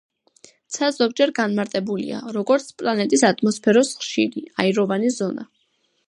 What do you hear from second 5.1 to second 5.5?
ზონა.